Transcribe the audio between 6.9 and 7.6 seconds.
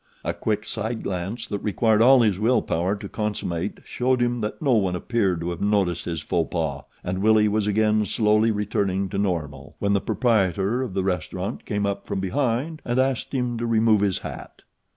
and Willie